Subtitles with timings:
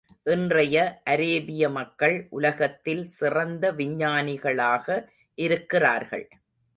[0.23, 1.01] இன்றைய
[1.03, 4.87] அரேபிய மக்கள் உலகத்தில் சிறந்த விஞ்ஞானிகளாக
[5.37, 6.25] இருக்கிறார்கள்.